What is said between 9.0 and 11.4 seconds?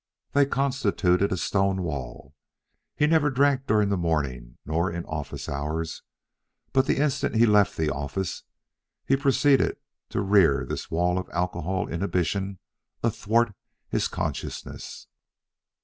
he proceeded to rear this wall of